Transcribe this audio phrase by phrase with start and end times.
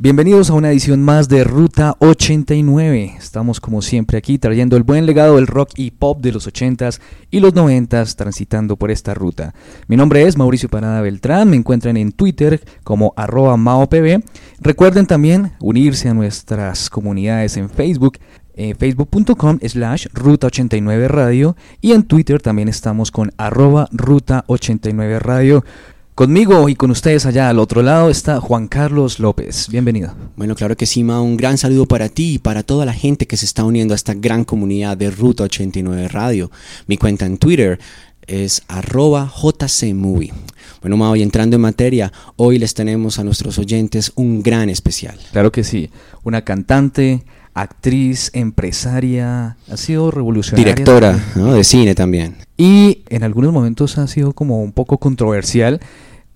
[0.00, 3.16] Bienvenidos a una edición más de Ruta 89.
[3.18, 7.00] Estamos como siempre aquí trayendo el buen legado del rock y pop de los 80s
[7.32, 9.54] y los 90s transitando por esta ruta.
[9.88, 14.22] Mi nombre es Mauricio Parada Beltrán, me encuentran en Twitter como arroba maopb.
[14.60, 18.18] Recuerden también unirse a nuestras comunidades en Facebook
[18.54, 25.18] eh, facebook.com slash ruta 89 radio y en Twitter también estamos con arroba ruta 89
[25.18, 25.64] radio.
[26.18, 29.68] Conmigo y con ustedes allá al otro lado está Juan Carlos López.
[29.70, 30.16] Bienvenido.
[30.34, 31.22] Bueno, claro que sí, Ma.
[31.22, 33.94] Un gran saludo para ti y para toda la gente que se está uniendo a
[33.94, 36.50] esta gran comunidad de Ruta 89 Radio.
[36.88, 37.78] Mi cuenta en Twitter
[38.26, 40.32] es arroba jcmovie.
[40.80, 45.20] Bueno, Ma, hoy entrando en materia, hoy les tenemos a nuestros oyentes un gran especial.
[45.30, 45.88] Claro que sí.
[46.24, 47.22] Una cantante,
[47.54, 50.74] actriz, empresaria, ha sido revolucionaria.
[50.74, 51.54] Directora ¿no?
[51.54, 52.38] de cine también.
[52.56, 55.80] Y en algunos momentos ha sido como un poco controversial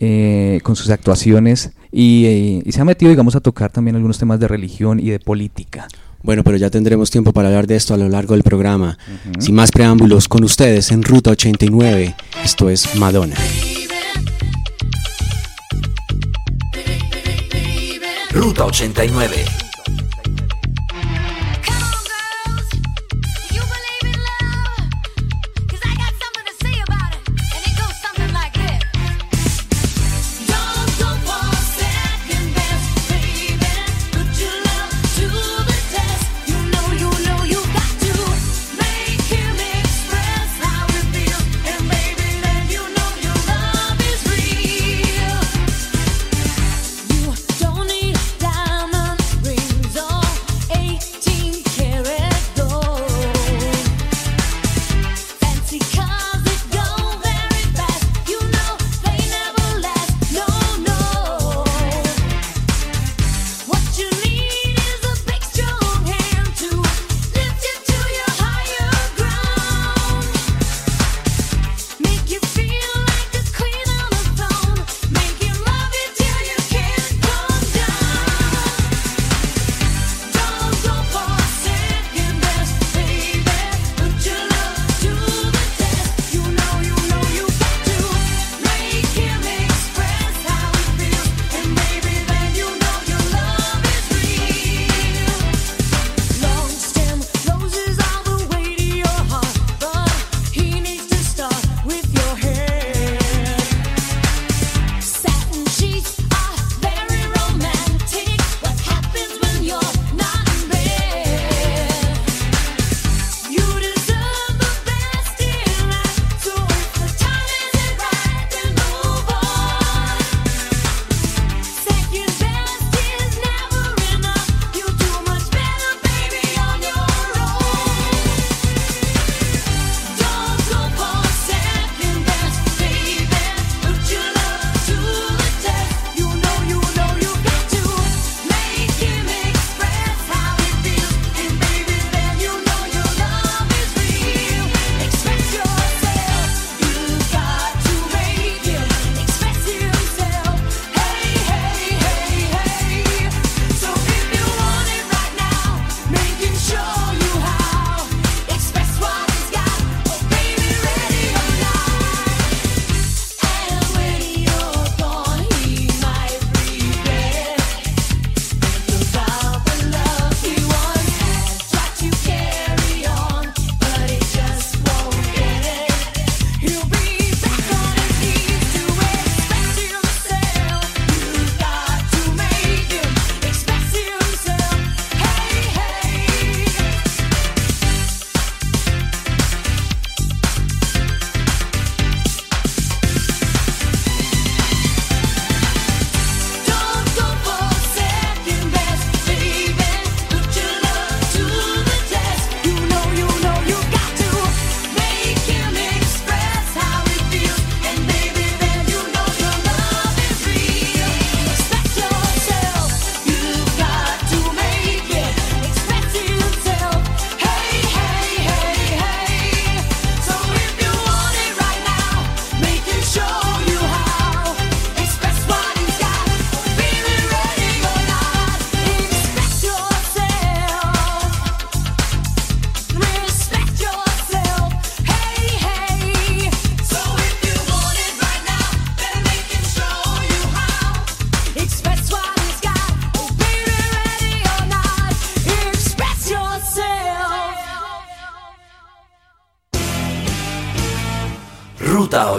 [0.04, 4.18] eh, con sus actuaciones y, eh, y se ha metido, digamos, a tocar también algunos
[4.18, 5.86] temas de religión y de política.
[6.24, 8.98] Bueno, pero ya tendremos tiempo para hablar de esto a lo largo del programa.
[9.38, 13.36] Sin más preámbulos, con ustedes en Ruta 89, esto es Madonna.
[18.32, 19.61] Ruta 89.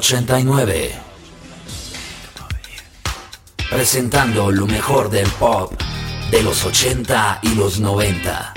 [0.04, 0.92] 89.
[3.70, 5.72] Presentando lo mejor del pop
[6.30, 8.52] de los 80 y los 90.
[8.52, 8.54] a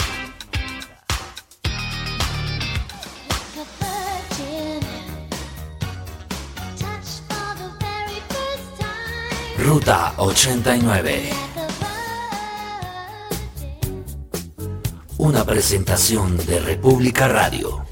[3.78, 4.80] virgin,
[6.76, 9.64] touched for the very first time.
[9.64, 11.30] Ruta 89.
[11.30, 11.68] Like a
[13.54, 14.04] virgin,
[15.18, 17.85] Una presentación de República Radio.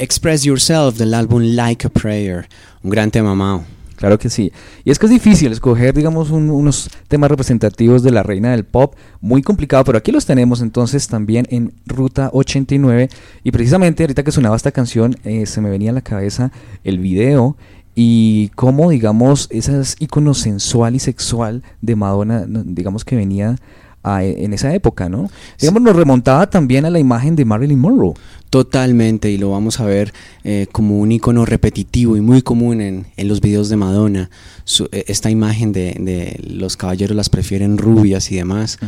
[0.00, 2.48] Express Yourself del álbum Like a Prayer.
[2.82, 3.62] Un gran tema, Mao.
[3.96, 4.50] Claro que sí.
[4.82, 8.64] Y es que es difícil escoger, digamos, un- unos temas representativos de la reina del
[8.64, 8.94] pop.
[9.20, 13.10] Muy complicado, pero aquí los tenemos entonces también en Ruta 89.
[13.44, 16.50] Y precisamente ahorita que sonaba esta canción, eh, se me venía a la cabeza
[16.82, 17.58] el video
[17.94, 23.56] y cómo, digamos, esos iconos sensual y sexual de Madonna, digamos que venía
[24.02, 25.28] a- en esa época, ¿no?
[25.60, 28.14] Digamos, nos remontaba también a la imagen de Marilyn Monroe.
[28.50, 30.12] Totalmente, y lo vamos a ver
[30.42, 34.28] eh, como un icono repetitivo y muy común en, en los videos de Madonna.
[34.64, 38.78] Su- eh, esta imagen de, de los caballeros las prefieren rubias y demás.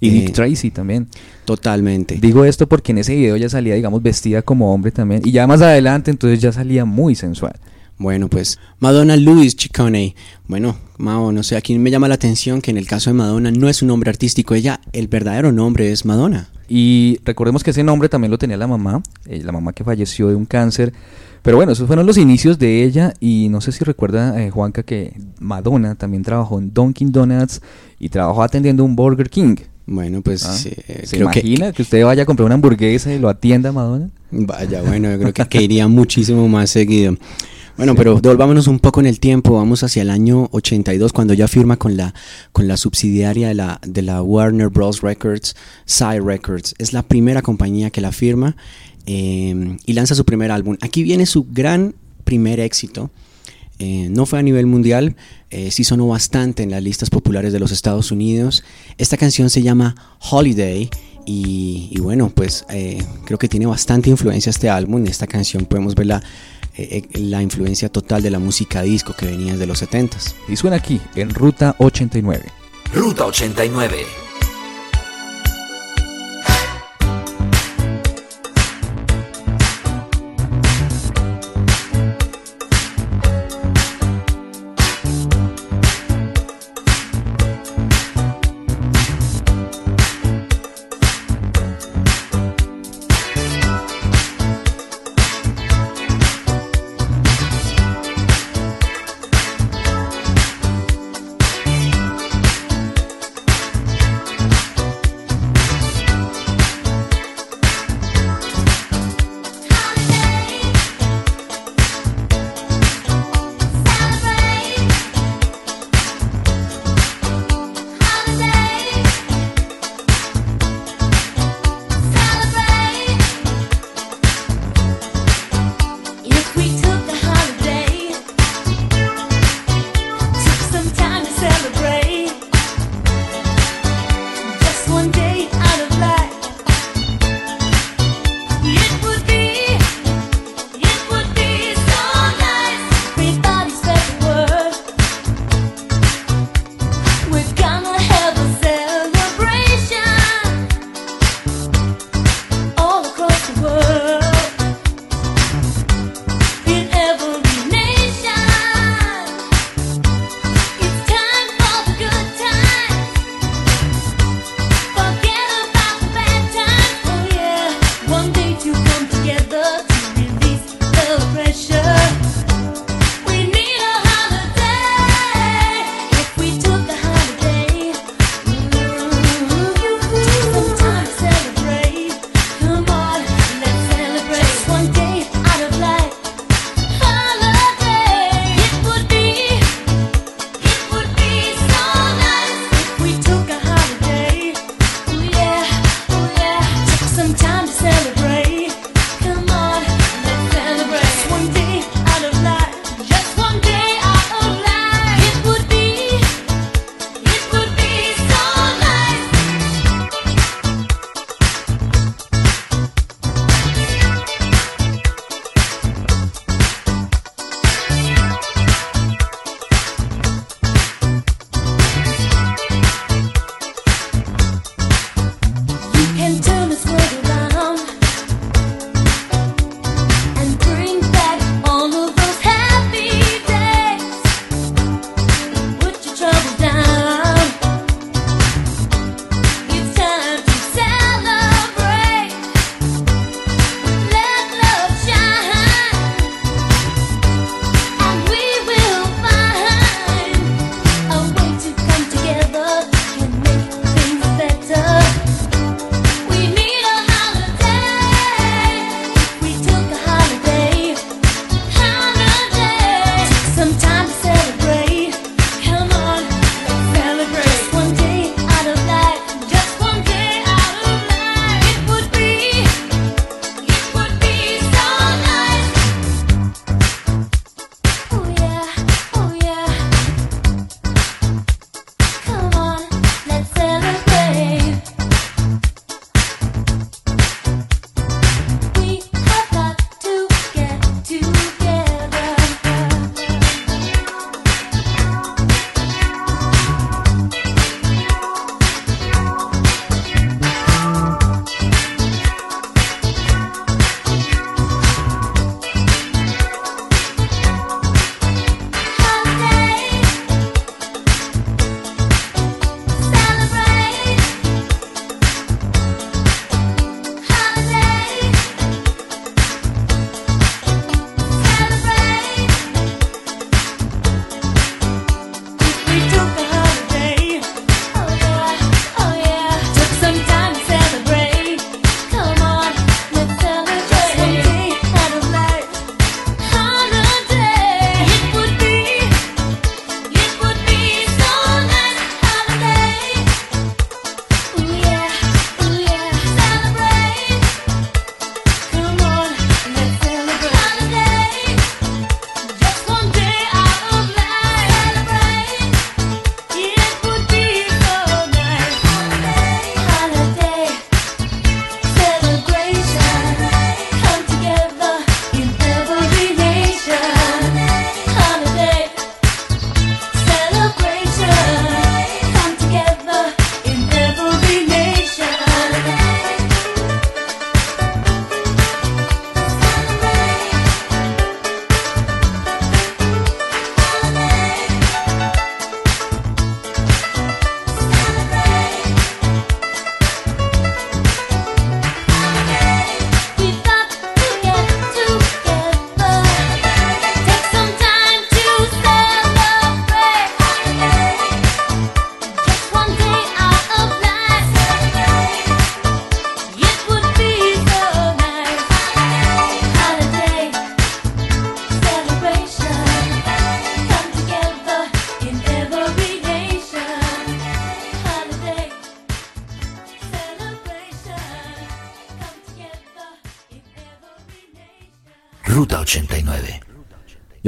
[0.00, 1.06] Y Eh, Dick Tracy también.
[1.44, 2.16] Totalmente.
[2.20, 5.20] Digo esto porque en ese video ya salía, digamos, vestida como hombre también.
[5.24, 7.52] Y ya más adelante, entonces ya salía muy sensual.
[8.00, 10.16] Bueno, pues Madonna Louis Ciccone.
[10.48, 13.50] Bueno, Mao, no sé, aquí me llama la atención que en el caso de Madonna
[13.50, 16.48] no es su nombre artístico, ella, el verdadero nombre es Madonna.
[16.66, 20.28] Y recordemos que ese nombre también lo tenía la mamá, eh, la mamá que falleció
[20.28, 20.94] de un cáncer.
[21.42, 23.12] Pero bueno, esos fueron los inicios de ella.
[23.20, 27.60] Y no sé si recuerda, eh, Juanca, que Madonna también trabajó en Dunkin' Donuts
[27.98, 29.56] y trabajó atendiendo un Burger King.
[29.84, 30.56] Bueno, pues ¿ah?
[30.64, 33.72] eh, ¿Se creo que- imagina que, usted vaya a comprar una hamburguesa y lo atienda
[33.72, 34.08] Madonna?
[34.30, 37.16] Vaya, bueno, yo creo que, que iría muchísimo más seguido.
[37.80, 41.48] Bueno, pero devolvámonos un poco en el tiempo, vamos hacia el año 82, cuando ya
[41.48, 42.12] firma con la,
[42.52, 45.00] con la subsidiaria de la, de la Warner Bros.
[45.00, 45.56] Records,
[45.86, 46.74] Psy Records.
[46.76, 48.54] Es la primera compañía que la firma
[49.06, 50.76] eh, y lanza su primer álbum.
[50.82, 51.94] Aquí viene su gran
[52.24, 53.10] primer éxito.
[53.78, 55.16] Eh, no fue a nivel mundial,
[55.48, 58.62] eh, sí sonó bastante en las listas populares de los Estados Unidos.
[58.98, 59.94] Esta canción se llama
[60.30, 60.90] Holiday
[61.24, 65.06] y, bueno, pues eh, creo que tiene bastante influencia este álbum.
[65.06, 66.22] Esta canción podemos ver la,
[66.80, 70.34] eh, eh, la influencia total de la música disco que venía desde los 70s.
[70.48, 72.44] Y suena aquí, en Ruta 89.
[72.92, 74.19] Ruta 89.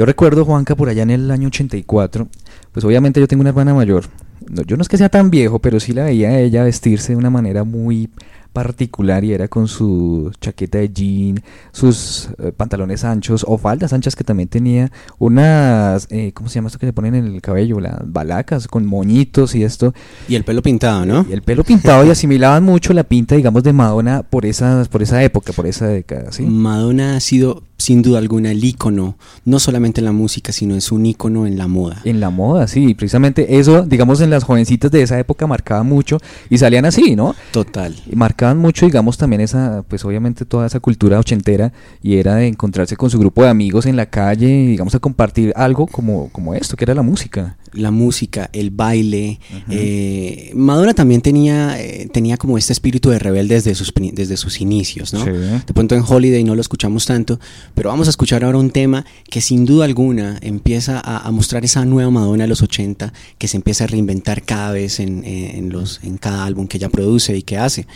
[0.03, 2.27] Yo recuerdo, Juanca, por allá en el año 84,
[2.73, 4.03] pues obviamente yo tengo una hermana mayor.
[4.49, 7.13] No, yo no es que sea tan viejo, pero sí la veía a ella vestirse
[7.13, 8.09] de una manera muy
[8.51, 11.41] particular y era con su chaqueta de jean,
[11.71, 16.67] sus eh, pantalones anchos o faldas anchas que también tenía, unas, eh, ¿cómo se llama
[16.67, 17.79] esto que le ponen en el cabello?
[17.79, 19.93] Las balacas con moñitos y esto.
[20.27, 21.25] Y el pelo pintado, ¿no?
[21.29, 25.01] Y el pelo pintado y asimilaban mucho la pinta, digamos, de Madonna por esa, por
[25.01, 26.43] esa época, por esa década, ¿sí?
[26.43, 30.89] Madonna ha sido sin duda alguna el ícono, no solamente en la música, sino es
[30.93, 32.01] un ícono en la moda.
[32.05, 36.17] En la moda, sí, precisamente eso, digamos, en las jovencitas de esa época marcaba mucho
[36.49, 37.35] y salían así, ¿no?
[37.51, 37.93] Total.
[38.09, 42.47] Y marcaban mucho, digamos, también esa, pues obviamente toda esa cultura ochentera y era de
[42.47, 46.29] encontrarse con su grupo de amigos en la calle y, digamos, a compartir algo como,
[46.29, 47.57] como esto, que era la música.
[47.73, 49.39] La música, el baile.
[49.69, 54.61] eh, Madonna también tenía, eh, tenía como este espíritu de rebelde desde sus, desde sus
[54.61, 55.23] inicios, ¿no?
[55.23, 55.31] Sí.
[55.31, 57.39] De pronto en Holiday no lo escuchamos tanto,
[57.73, 61.65] pero vamos a escuchar ahora un tema que sin duda alguna empieza a, a mostrar
[61.65, 65.69] esa nueva Madonna de los 80 que se empieza a reinventar cada vez en- en
[65.69, 67.87] los, en cada álbum que ella produce y que hace.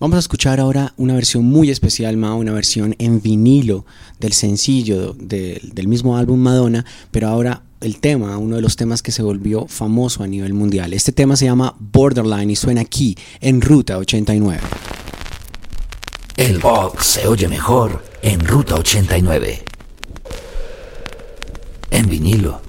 [0.00, 3.86] Vamos a escuchar ahora una versión muy especial, Mao, una versión en vinilo
[4.18, 9.02] del sencillo de- del mismo álbum Madonna, pero ahora el tema, uno de los temas
[9.02, 10.92] que se volvió famoso a nivel mundial.
[10.92, 14.60] Este tema se llama Borderline y suena aquí en Ruta 89.
[16.36, 19.62] El box se oye mejor en Ruta 89.
[21.90, 22.60] En vinilo.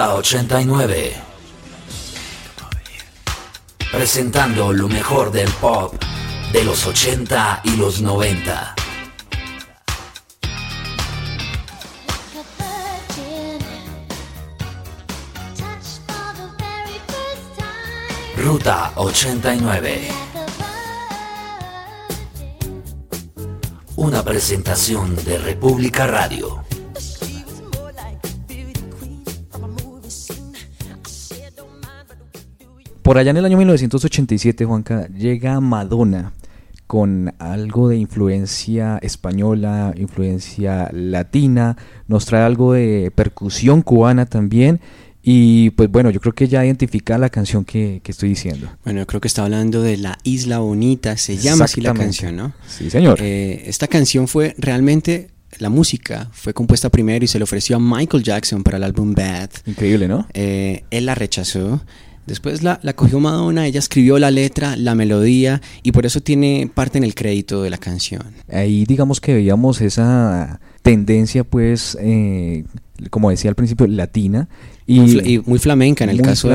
[0.00, 1.14] Ruta 89,
[3.92, 5.92] Presentando lo mejor del pop
[6.54, 8.74] de los 80 y los 90.
[18.38, 20.08] Ruta 89.
[23.96, 26.69] Una presentación de República Radio.
[33.10, 36.32] Por allá en el año 1987, Juanca, llega Madonna
[36.86, 44.78] con algo de influencia española, influencia latina, nos trae algo de percusión cubana también.
[45.24, 48.68] Y pues bueno, yo creo que ya identifica la canción que, que estoy diciendo.
[48.84, 52.36] Bueno, yo creo que está hablando de La Isla Bonita, se llama así la canción,
[52.36, 52.52] ¿no?
[52.68, 53.18] Sí, señor.
[53.20, 57.80] Eh, esta canción fue realmente, la música fue compuesta primero y se le ofreció a
[57.80, 59.50] Michael Jackson para el álbum Bad.
[59.66, 60.28] Increíble, ¿no?
[60.32, 61.80] Eh, él la rechazó.
[62.30, 66.70] Después la, la cogió Madonna, ella escribió la letra, la melodía y por eso tiene
[66.72, 68.22] parte en el crédito de la canción.
[68.50, 72.64] Ahí digamos que veíamos esa tendencia, pues, eh,
[73.10, 74.48] como decía al principio, latina.
[74.86, 76.48] Y, Muy, y muy flamenca en el caso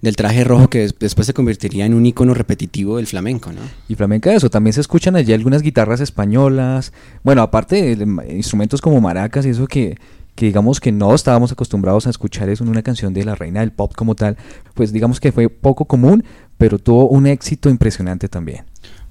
[0.00, 3.60] del- traje rojo que des- después se convertiría en un icono repetitivo del flamenco, ¿no?
[3.86, 8.98] y flamenca eso, también se escuchan allí algunas guitarras españolas, bueno, aparte de instrumentos como
[9.02, 9.98] maracas y eso que,
[10.36, 13.60] que digamos que no estábamos acostumbrados a escuchar eso en una canción de la reina
[13.60, 14.36] del pop como tal,
[14.74, 16.24] pues digamos que fue poco común,
[16.58, 18.64] pero tuvo un éxito impresionante también.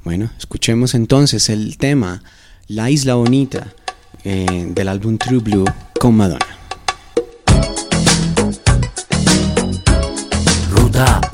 [0.03, 2.21] Bueno, escuchemos entonces el tema
[2.67, 3.73] La Isla Bonita
[4.23, 5.65] eh, del álbum True Blue
[5.99, 6.45] con Madonna.
[10.69, 11.24] Ruta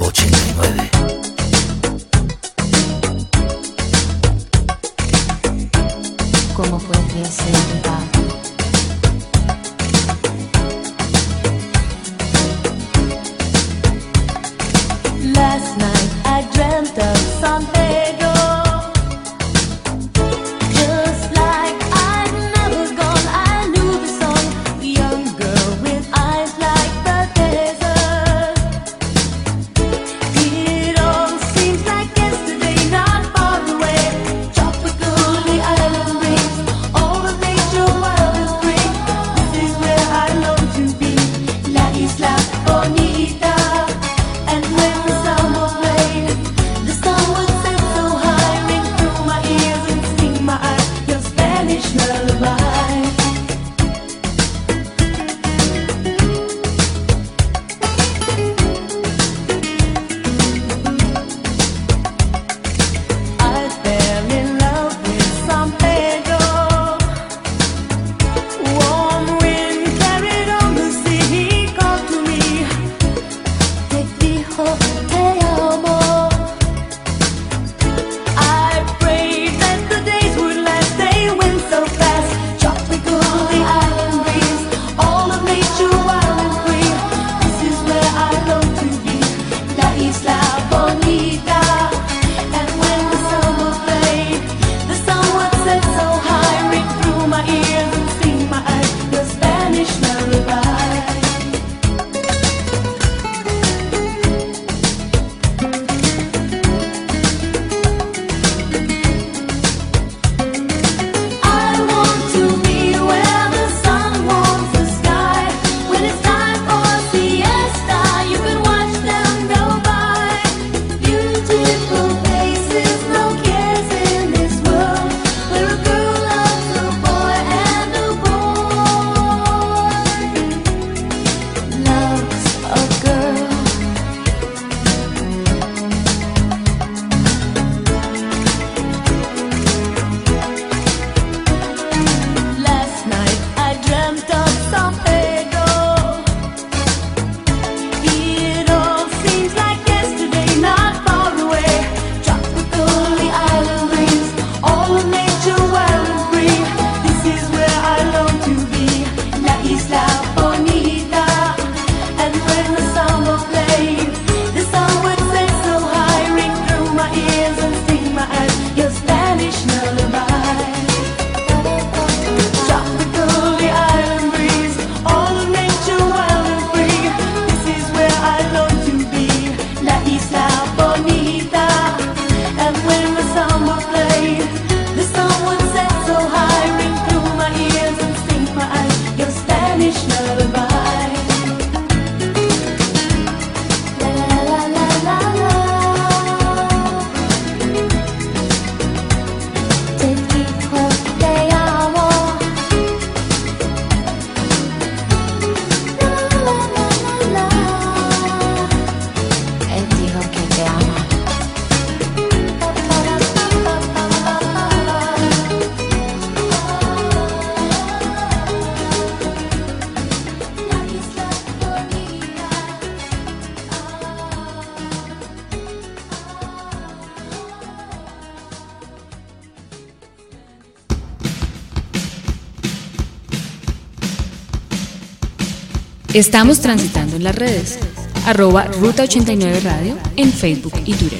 [236.13, 237.79] Estamos transitando en las redes.
[238.25, 241.19] Arroba Ruta 89 Radio en Facebook y Twitter.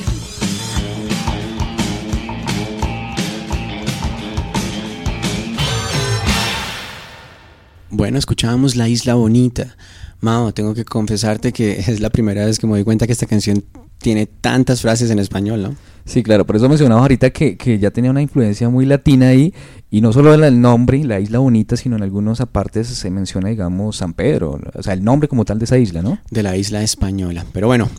[7.90, 9.78] Bueno, escuchábamos La Isla Bonita.
[10.20, 13.28] Mao, tengo que confesarte que es la primera vez que me doy cuenta que esta
[13.28, 13.64] canción
[13.98, 15.76] tiene tantas frases en español, ¿no?
[16.04, 19.54] Sí, claro, por eso mencionaba ahorita que, que ya tenía una influencia muy latina ahí,
[19.92, 23.50] y no solo el- el nombre, la isla bonita, sino en algunos apartes se menciona,
[23.50, 26.18] digamos, San Pedro, o sea, el nombre como tal de esa isla, ¿no?
[26.32, 27.46] De la isla española.
[27.54, 27.90] Pero bueno,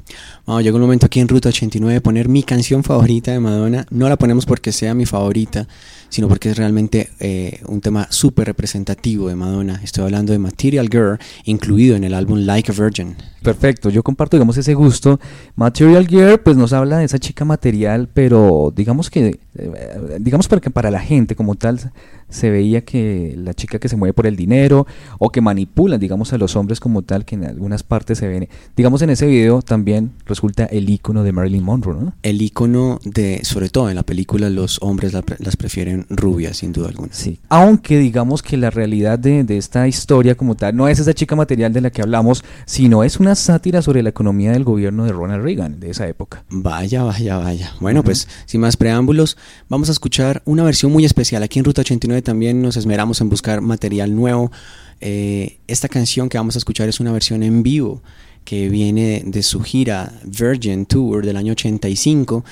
[0.47, 3.87] Mao, llegó el momento aquí en Ruta 89 de poner mi canción favorita de Madonna.
[3.91, 5.69] No la ponemos porque sea mi favorita,
[6.09, 9.81] sino porque es realmente eh, un tema súper representativo de Madonna.
[9.85, 13.15] Estoy hablando de Material Girl, incluido en el álbum Like a Virgin.
[13.43, 15.19] Perfecto, yo comparto, digamos, ese gusto.
[15.57, 20.61] Material Gear, pues nos habla de esa chica material, pero digamos que, eh, digamos para
[20.61, 21.82] que para la gente como tal,
[22.29, 24.87] se veía que la chica que se mueve por el dinero
[25.19, 28.49] o que manipula, digamos, a los hombres como tal, que en algunas partes se ven.
[28.75, 32.15] Digamos, en ese video también resulta el icono de Marilyn Monroe, ¿no?
[32.23, 36.73] El icono de, sobre todo en la película, los hombres la las prefieren rubias, sin
[36.73, 37.13] duda alguna.
[37.13, 37.39] Sí.
[37.49, 41.37] Aunque digamos que la realidad de, de esta historia como tal no es esa chica
[41.37, 45.13] material de la que hablamos, sino es una sátira sobre la economía del gobierno de
[45.13, 46.45] Ronald Reagan de esa época.
[46.51, 47.73] Vaya, vaya, vaya.
[47.81, 49.37] Bueno, pues sin más preámbulos,
[49.69, 51.43] vamos a escuchar una versión muy especial.
[51.43, 54.53] Aquí en Ruta 89 también nos esmeramos en buscar material nuevo.
[55.01, 58.03] Eh, esta canción que vamos a escuchar es una versión en vivo
[58.45, 62.45] que viene de su gira Virgin Tour del año 85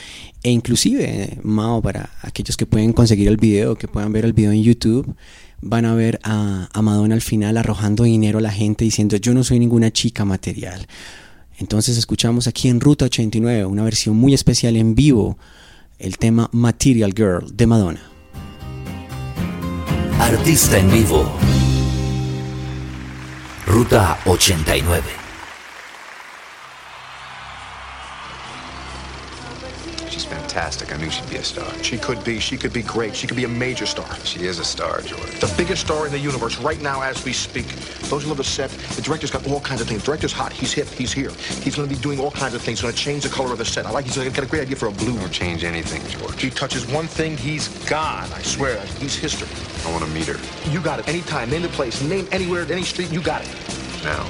[0.43, 4.53] e inclusive, Mao, para aquellos que pueden conseguir el video, que puedan ver el video
[4.53, 5.15] en YouTube,
[5.61, 9.45] van a ver a Madonna al final arrojando dinero a la gente diciendo yo no
[9.45, 10.87] soy ninguna chica material.
[11.59, 15.37] Entonces escuchamos aquí en Ruta 89 una versión muy especial en vivo,
[15.99, 18.11] el tema Material Girl de Madonna.
[20.21, 21.33] Artista en vivo.
[23.67, 25.20] Ruta 89.
[30.51, 30.93] Fantastic.
[30.93, 31.71] I knew she'd be a star.
[31.83, 32.41] She could be.
[32.41, 33.15] She could be great.
[33.15, 34.13] She could be a major star.
[34.25, 35.39] She is a star, George.
[35.39, 37.67] The biggest star in the universe right now as we speak.
[38.11, 40.01] Those who love the set, the director's got all kinds of things.
[40.01, 40.53] The director's hot.
[40.53, 40.89] He's hip.
[40.89, 41.31] He's here.
[41.63, 42.81] He's going to be doing all kinds of things.
[42.81, 43.87] He's going to change the color of the set.
[43.87, 44.07] I like.
[44.07, 45.17] He's got a great idea for a blue.
[45.19, 46.43] Don't change anything, George.
[46.43, 48.29] He touches one thing, he's gone.
[48.33, 48.81] I swear.
[48.99, 49.49] He's history.
[49.87, 51.09] I want to meet her You got it.
[51.09, 51.51] Anytime.
[51.51, 52.03] Name the place.
[52.03, 53.13] Name anywhere, any street.
[53.13, 54.05] You got it.
[54.05, 54.27] now.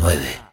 [0.00, 0.49] 89.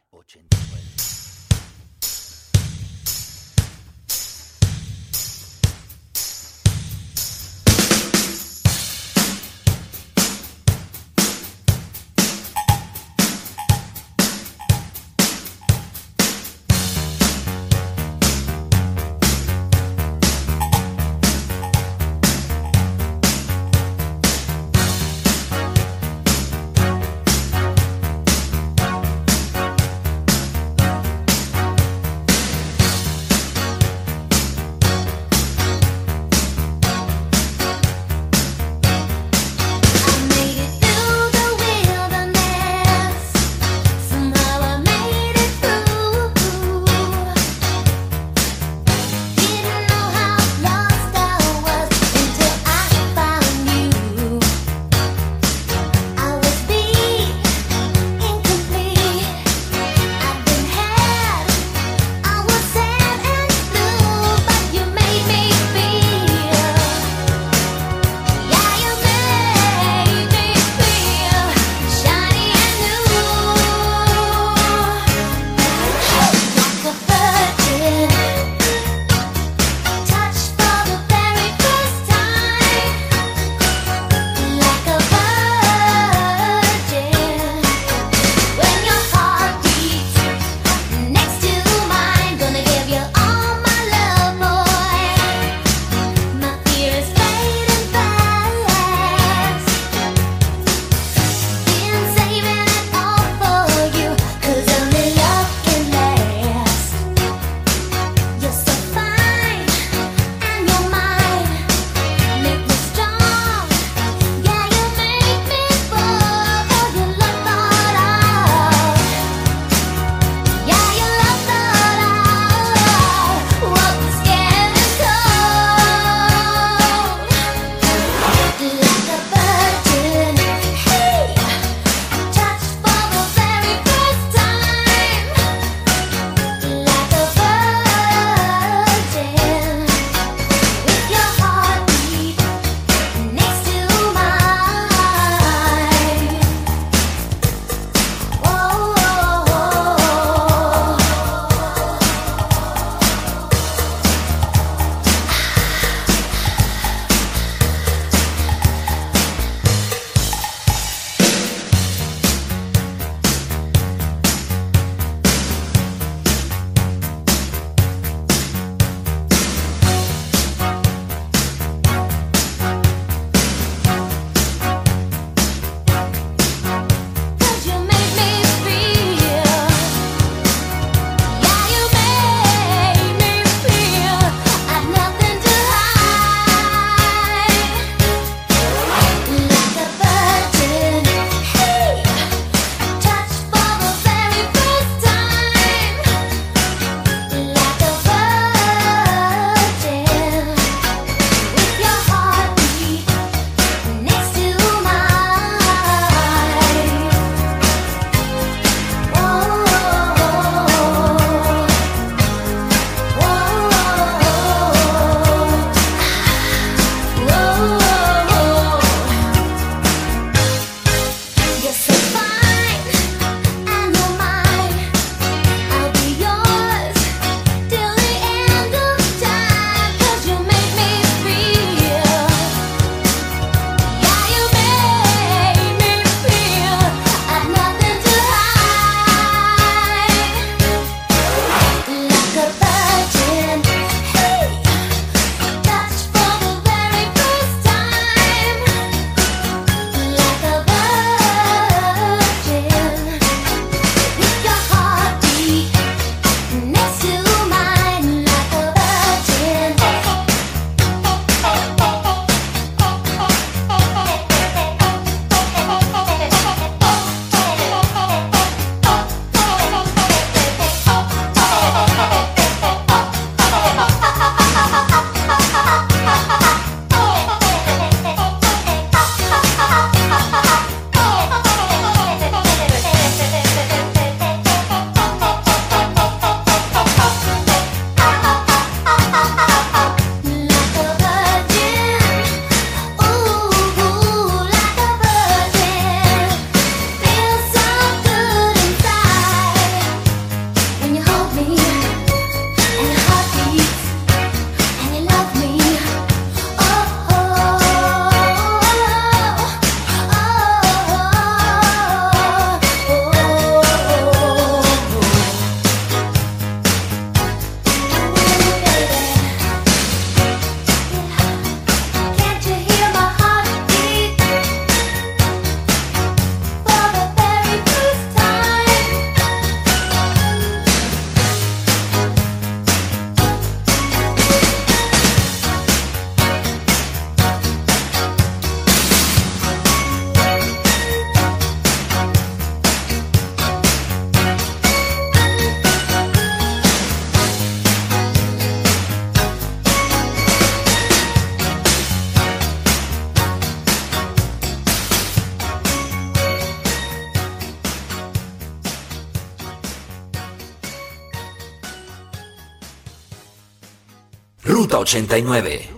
[364.88, 365.70] 89.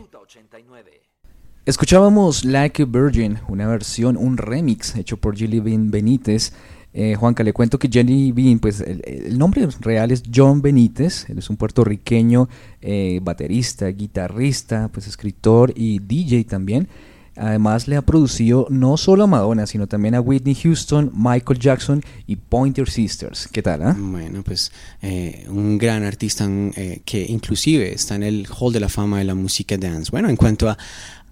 [1.65, 6.53] Escuchábamos Like a Virgin, una versión, un remix hecho por Jelly Bean Benítez.
[6.93, 11.39] Eh, Juanca, le cuento que Jelly Bean, pues el, nombre real es John Benítez, él
[11.39, 12.49] es un puertorriqueño
[12.81, 16.87] eh, baterista, guitarrista, pues escritor y DJ también.
[17.39, 22.03] Además le ha producido no solo a Madonna, sino también a Whitney Houston, Michael Jackson
[22.27, 23.47] y Pointer Sisters.
[23.47, 23.81] ¿Qué tal?
[23.83, 23.95] ah?
[23.97, 24.71] Bueno, pues
[25.01, 29.25] eh, un gran artista eh, que inclusive está en el Hall de la Fama de
[29.25, 30.11] la música dance.
[30.11, 30.77] Bueno, en cuanto a,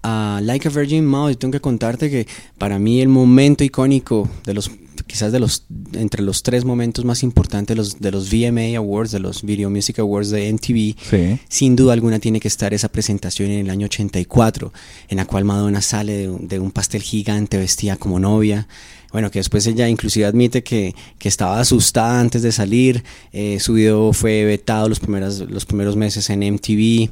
[0.02, 2.26] a Like a Virgin Mouse, tengo que contarte que
[2.58, 4.70] para mí el momento icónico de los
[5.06, 9.10] quizás de los entre los tres momentos más importantes de los, de los VMA Awards,
[9.12, 11.38] de los Video Music Awards de MTV, Sí.
[11.48, 14.72] sin duda alguna tiene que estar esa presentación en el año 84,
[15.08, 18.66] en la cual Madonna sale de, un- de un pastel gigante vestida como novia.
[19.10, 23.02] Bueno, que después ella inclusive admite que, que estaba asustada antes de salir.
[23.32, 27.08] Eh, su video fue vetado los primeros, los primeros meses en MTV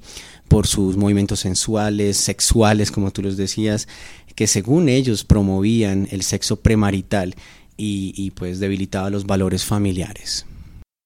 [0.48, 3.88] por sus movimientos sensuales, sexuales, como tú los decías,
[4.34, 7.34] que según ellos promovían el sexo premarital
[7.76, 10.46] y, pues debilitaba los valores familiares.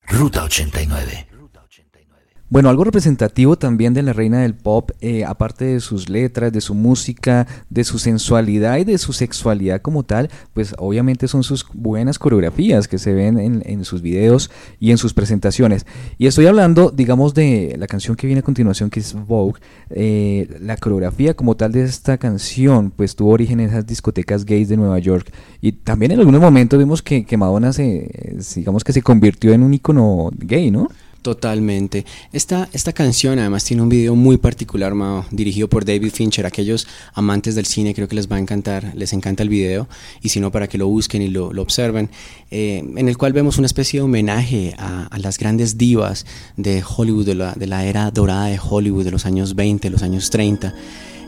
[0.07, 1.30] Ruta 89.
[2.51, 6.61] Bueno, algo representativo también de la reina del pop, eh, aparte de sus letras, de
[6.61, 11.64] su música, de su sensualidad y de su sexualidad como tal, pues obviamente son sus
[11.72, 15.86] buenas coreografías que se ven en, sus videos y en sus presentaciones.
[16.18, 19.61] Y estoy hablando, digamos, de la canción que viene a continuación, que es Vogue.
[19.90, 24.68] Eh, la coreografía como tal de esta canción, pues tuvo origen en esas discotecas gays
[24.68, 25.32] de Nueva York.
[25.61, 28.11] Y también en algunos momentos vimos que, que Madonna se,
[28.57, 30.88] digamos que se convirtió en un icono gay, ¿no?
[31.22, 32.06] Totalmente.
[32.32, 36.46] Esta, esta canción además tiene un video muy particular, Mao, dirigido por David Fincher.
[36.46, 39.86] Aquellos amantes del cine creo que les va a encantar, les encanta el video,
[40.22, 42.08] y si no, para que lo busquen y lo, lo observen,
[42.50, 46.24] eh, en el cual vemos una especie de homenaje a, a las grandes divas
[46.56, 50.02] de Hollywood, de la, de la era dorada de Hollywood de los años 20, los
[50.02, 50.74] años 30.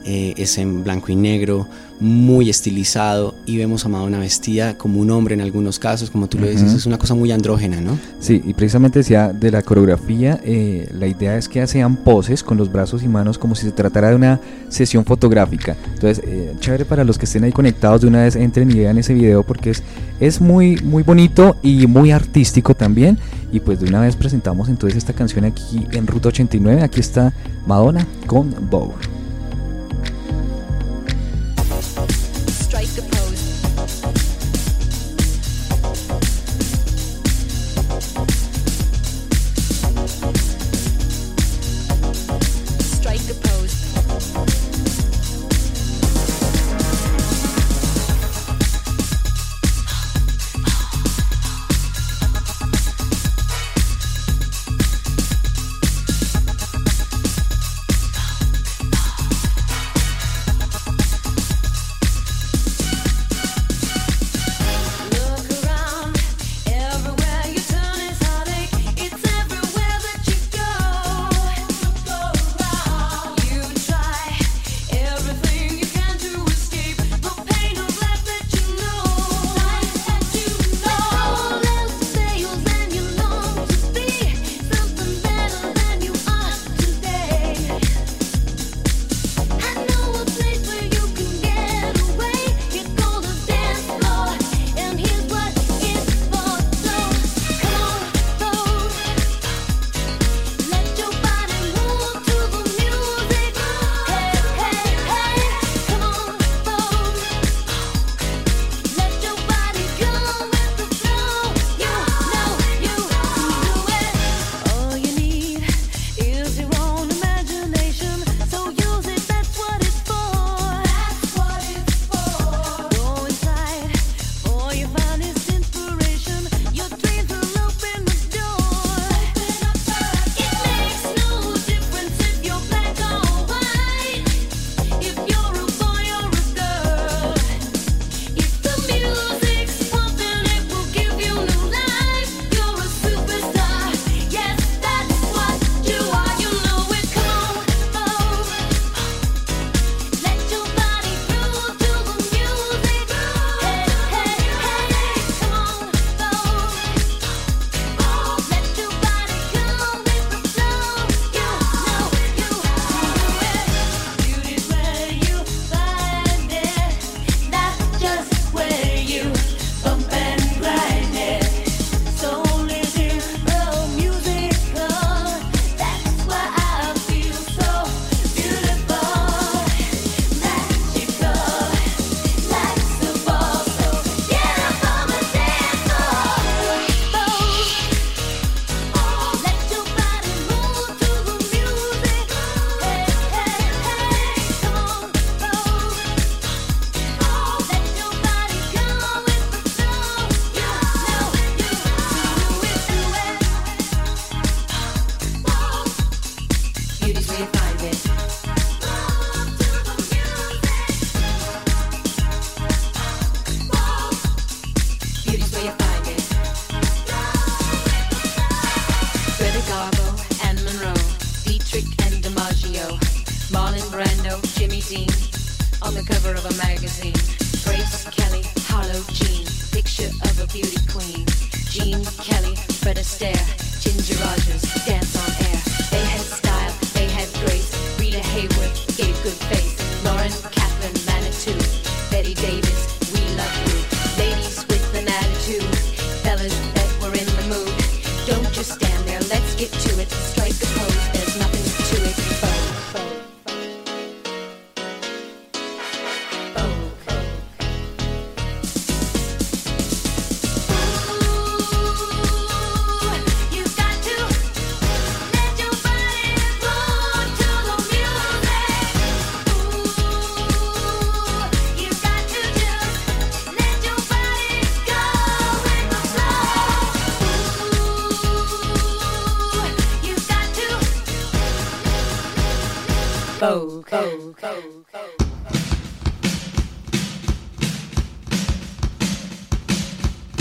[0.05, 1.69] Eh, es en blanco y negro,
[2.01, 6.41] muy estilizado, y vemos a Madonna vestida como un hombre en algunos casos, como tú
[6.41, 7.97] lo dices, es una cosa muy andrógena, ¿no?
[8.19, 12.59] Sí, y precisamente decía de la coreografía, eh, la idea es que sean poses con
[12.59, 15.77] los brazos y manos como si se tratara de una sesión fotográfica.
[15.95, 18.99] Entonces, eh, chévere para los que estén ahí conectados, de una vez entren y vean
[18.99, 19.85] ese video porque es,
[20.19, 23.19] es muy, muy bonito y muy artístico también.
[23.53, 26.83] Y pues de una vez presentamos entonces esta canción aquí en Ruta 89.
[26.83, 27.33] Aquí está
[27.67, 28.95] Madonna con Vogue.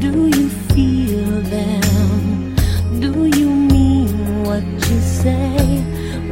[0.00, 2.54] Do you feel them?
[3.00, 5.82] Do you mean what you say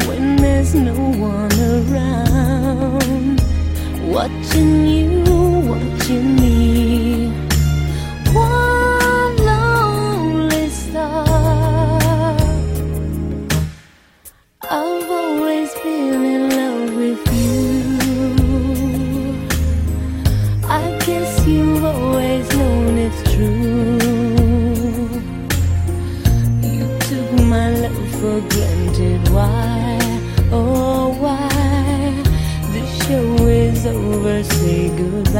[0.06, 3.40] when there's no one around
[4.08, 5.35] watching you?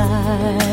[0.09, 0.66] 爱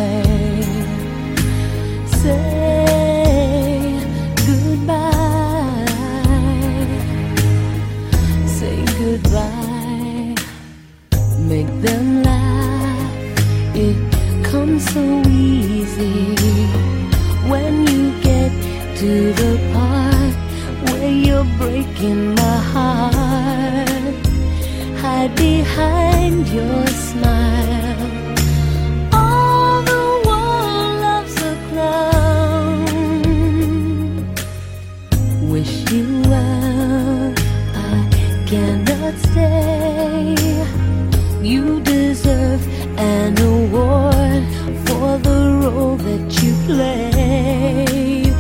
[46.66, 48.34] played.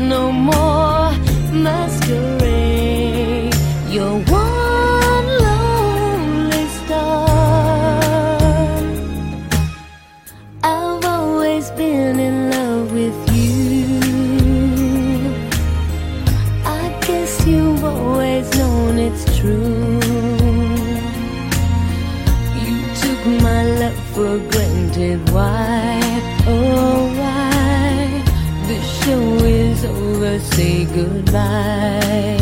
[0.00, 1.12] No more
[1.52, 3.54] masquerade.
[3.88, 7.28] You're one lonely star.
[10.62, 14.00] I've always been in love with you.
[16.64, 20.00] I guess you've always known it's true.
[22.64, 25.20] You took my love for granted.
[25.30, 26.00] Why?
[26.46, 27.07] Oh
[28.78, 32.38] the show is over, say goodbye.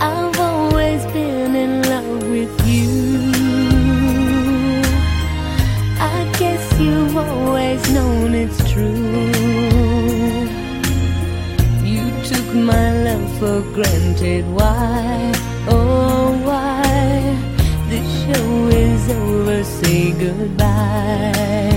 [0.00, 2.90] I've always been in love with you.
[6.14, 9.22] I guess you've always known it's true.
[11.92, 14.44] You took my love for granted.
[14.58, 15.32] Why?
[15.68, 16.82] Oh, why?
[17.92, 18.50] The show
[18.86, 21.69] is over, say goodbye.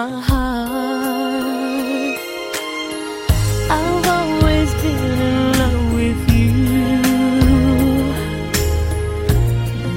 [0.00, 1.42] My heart.
[3.78, 6.52] I've always been in love with you.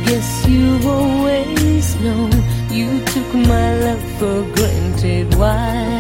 [0.05, 2.33] Guess you've always known
[2.77, 5.35] you took my love for granted.
[5.35, 5.92] Why?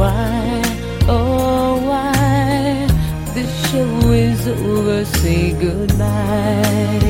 [0.00, 0.62] Why?
[1.08, 2.86] Oh, why?
[3.34, 5.04] The show is over.
[5.04, 7.09] Say goodbye.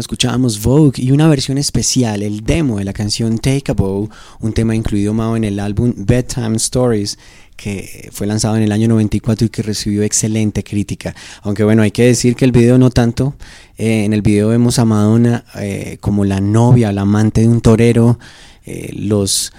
[0.00, 4.08] Escuchábamos Vogue y una versión especial, el demo de la canción Take a Bow,
[4.40, 7.18] un tema incluido Mao en el álbum Bedtime Stories,
[7.54, 11.14] que fue lanzado en el año 94 y que recibió excelente crítica.
[11.42, 13.34] Aunque bueno, hay que decir que el video no tanto.
[13.76, 17.60] Eh, en el video vemos a Madonna eh, como la novia, la amante de un
[17.60, 18.18] torero.
[18.64, 19.52] eh, los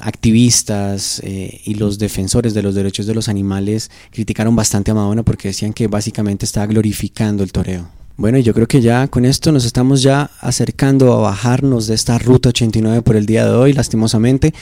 [0.00, 5.48] activistas y los defensores de los derechos de los animales criticaron bastante a Madonna porque
[5.48, 8.01] decían que básicamente estaba glorificando el toreo.
[8.18, 12.18] Bueno, yo creo que ya con esto nos estamos ya acercando a bajarnos de esta
[12.18, 14.52] ruta 89 por el día de hoy, lastimosamente,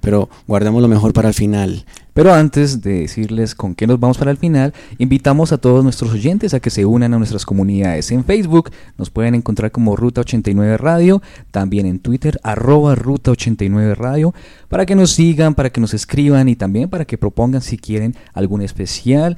[0.00, 1.84] pero guardamos lo mejor para el final.
[2.14, 6.12] Pero antes de decirles con qué nos vamos para el final, invitamos a todos nuestros
[6.12, 8.10] oyentes a que se unan a nuestras comunidades.
[8.12, 13.94] En Facebook nos pueden encontrar como Ruta 89 Radio, también en Twitter arroba Ruta 89
[13.96, 14.34] Radio,
[14.68, 18.14] para que nos sigan, para que nos escriban y también para que propongan si quieren
[18.34, 19.36] algún especial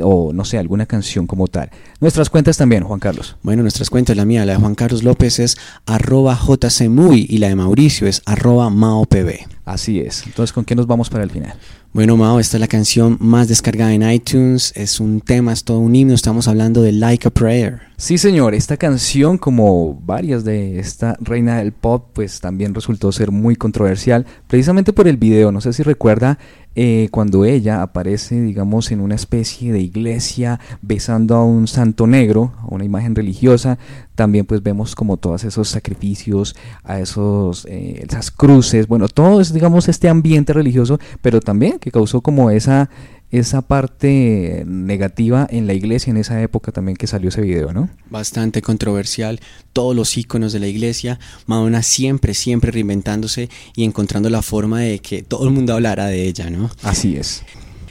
[0.00, 1.70] o no sé, alguna canción como tal.
[2.00, 3.36] Nuestras cuentas también, Juan Carlos.
[3.42, 7.48] Bueno, nuestras cuentas, la mía, la de Juan Carlos López es arroba jcmuy y la
[7.48, 9.54] de Mauricio es arroba maopb.
[9.64, 10.26] Así es.
[10.26, 11.54] Entonces, ¿con qué nos vamos para el final?
[11.94, 14.72] Bueno, Mao, esta es la canción más descargada en iTunes.
[14.74, 16.12] Es un tema, es todo un himno.
[16.12, 17.80] Estamos hablando de Like a Prayer.
[17.96, 23.30] Sí, señor, esta canción, como varias de esta reina del pop, pues también resultó ser
[23.30, 25.52] muy controversial, precisamente por el video.
[25.52, 26.38] No sé si recuerda
[26.76, 32.52] eh, cuando ella aparece, digamos, en una especie de iglesia besando a un santo negro,
[32.62, 33.78] a una imagen religiosa.
[34.14, 39.52] También, pues vemos como todos esos sacrificios, a esos, eh, esas cruces, bueno, todo es,
[39.52, 42.90] digamos, este ambiente religioso, pero también que causó como esa
[43.30, 47.88] esa parte negativa en la iglesia en esa época también que salió ese video, ¿no?
[48.08, 49.40] Bastante controversial,
[49.72, 55.00] todos los íconos de la iglesia, Madonna siempre, siempre reinventándose y encontrando la forma de
[55.00, 56.70] que todo el mundo hablara de ella, ¿no?
[56.82, 57.42] Así es.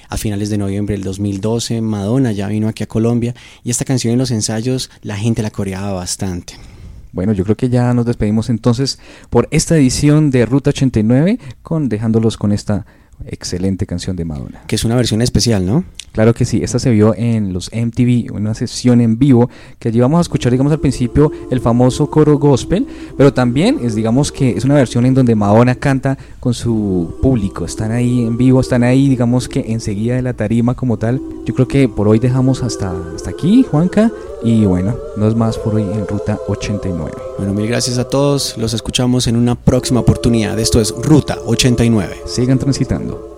[0.07, 4.13] A finales de noviembre del 2012, Madonna ya vino aquí a Colombia y esta canción
[4.13, 6.53] en los ensayos la gente la coreaba bastante.
[7.11, 8.97] Bueno, yo creo que ya nos despedimos entonces
[9.29, 12.85] por esta edición de Ruta 89, con, dejándolos con esta
[13.25, 14.63] excelente canción de Madonna.
[14.67, 15.83] Que es una versión especial, ¿no?
[16.13, 19.49] Claro que sí, esta se vio en los MTV, una sesión en vivo
[19.79, 22.85] que allí vamos a escuchar, digamos al principio, el famoso coro gospel,
[23.17, 27.65] pero también es, digamos que es una versión en donde Madonna canta con su público,
[27.65, 31.19] están ahí en vivo, están ahí, digamos que enseguida de la tarima como tal.
[31.45, 34.11] Yo creo que por hoy dejamos hasta, hasta aquí, Juanca,
[34.43, 37.11] y bueno, no es más por hoy en Ruta 89.
[37.39, 40.59] Bueno, mil gracias a todos, los escuchamos en una próxima oportunidad.
[40.59, 42.17] Esto es Ruta 89.
[42.27, 43.32] Sigan transitando.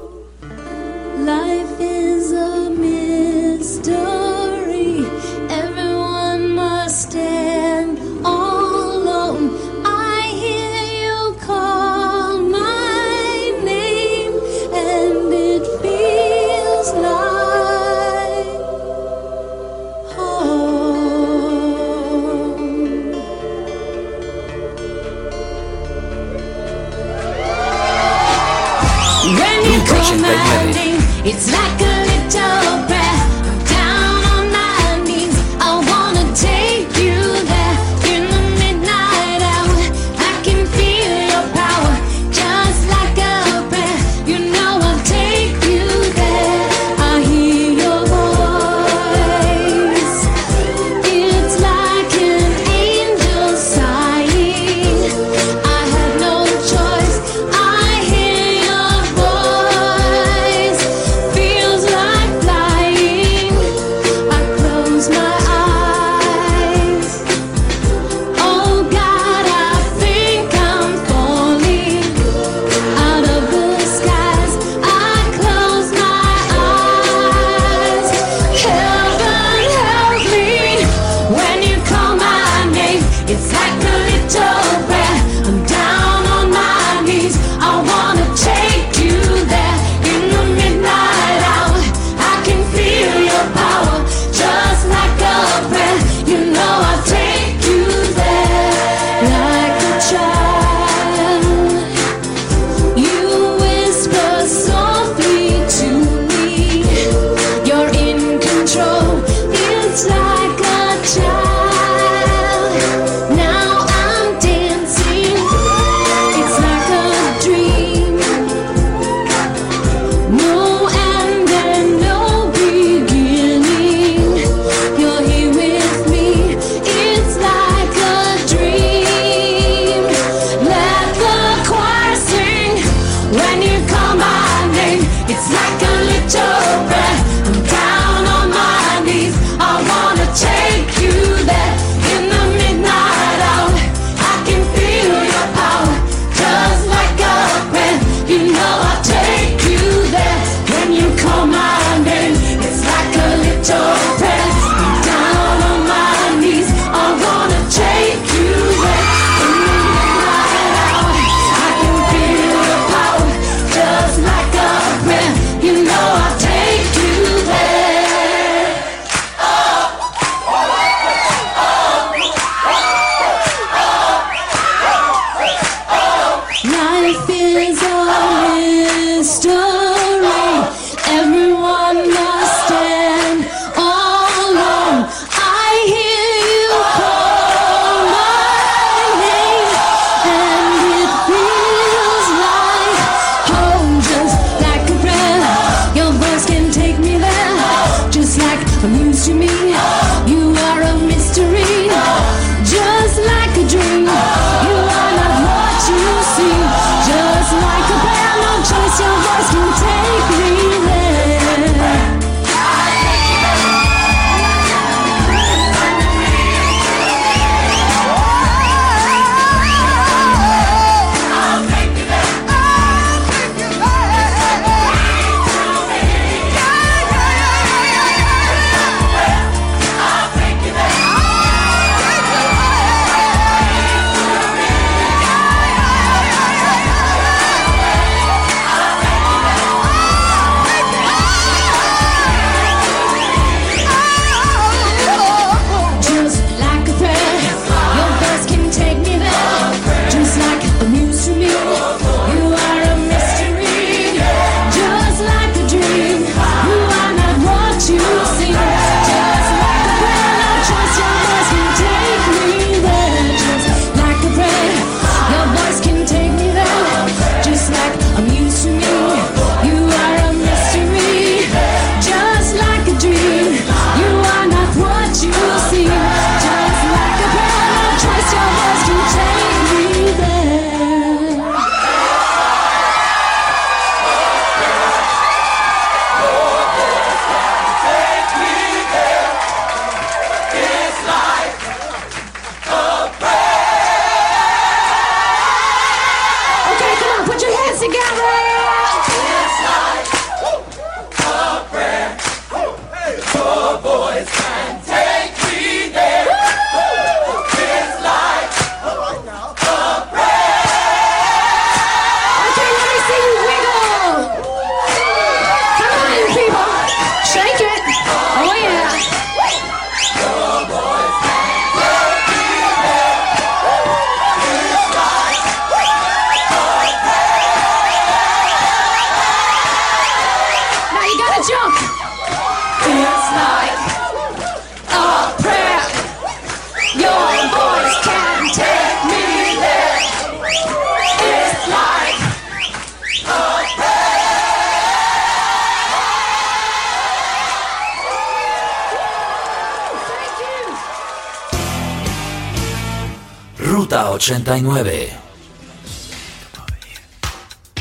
[354.55, 355.09] 89.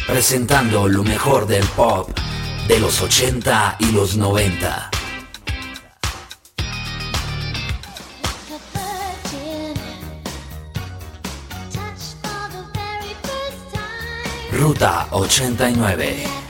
[0.08, 2.10] Presentando lo mejor del pop
[2.66, 4.90] de los 80 y los 90.
[14.50, 16.43] Ruta 89.